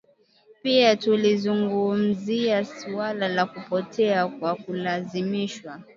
[0.61, 5.81] Pia tulizungumzia suala la kupotea kwa kulazimishwa